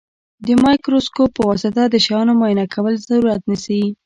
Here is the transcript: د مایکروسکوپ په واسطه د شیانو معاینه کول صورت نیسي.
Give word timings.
د 0.45 0.47
مایکروسکوپ 0.63 1.29
په 1.37 1.43
واسطه 1.49 1.81
د 1.89 1.95
شیانو 2.05 2.33
معاینه 2.39 2.65
کول 2.73 2.95
صورت 3.07 3.41
نیسي. 3.49 3.81